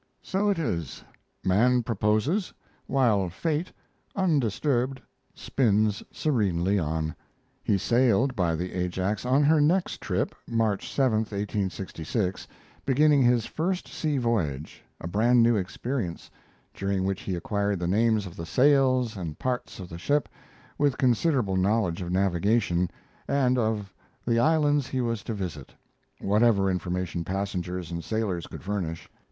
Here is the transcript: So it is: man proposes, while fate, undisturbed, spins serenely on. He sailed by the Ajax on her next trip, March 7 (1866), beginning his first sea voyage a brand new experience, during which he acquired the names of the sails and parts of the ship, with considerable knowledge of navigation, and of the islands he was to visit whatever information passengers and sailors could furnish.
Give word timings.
So 0.23 0.49
it 0.49 0.57
is: 0.57 1.03
man 1.43 1.83
proposes, 1.83 2.51
while 2.87 3.29
fate, 3.29 3.71
undisturbed, 4.15 4.99
spins 5.35 6.01
serenely 6.11 6.79
on. 6.79 7.13
He 7.63 7.77
sailed 7.77 8.35
by 8.35 8.55
the 8.55 8.73
Ajax 8.73 9.27
on 9.27 9.43
her 9.43 9.61
next 9.61 10.01
trip, 10.01 10.33
March 10.47 10.91
7 10.91 11.19
(1866), 11.19 12.47
beginning 12.83 13.21
his 13.21 13.45
first 13.45 13.87
sea 13.87 14.17
voyage 14.17 14.81
a 14.99 15.07
brand 15.07 15.43
new 15.43 15.55
experience, 15.55 16.31
during 16.73 17.03
which 17.03 17.21
he 17.21 17.35
acquired 17.35 17.77
the 17.77 17.85
names 17.85 18.25
of 18.25 18.35
the 18.35 18.45
sails 18.47 19.15
and 19.15 19.37
parts 19.37 19.79
of 19.79 19.87
the 19.87 19.99
ship, 19.99 20.27
with 20.79 20.97
considerable 20.97 21.57
knowledge 21.57 22.01
of 22.01 22.11
navigation, 22.11 22.89
and 23.27 23.55
of 23.59 23.93
the 24.25 24.39
islands 24.39 24.87
he 24.87 24.99
was 24.99 25.21
to 25.21 25.35
visit 25.35 25.71
whatever 26.19 26.71
information 26.71 27.23
passengers 27.23 27.91
and 27.91 28.03
sailors 28.03 28.47
could 28.47 28.63
furnish. 28.63 29.07